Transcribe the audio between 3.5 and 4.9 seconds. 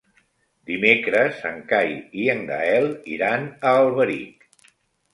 a Alberic.